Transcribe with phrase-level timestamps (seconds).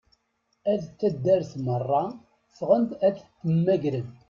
[0.71, 2.03] At taddart merra
[2.55, 4.07] ffɣen-d ad t-mmagren.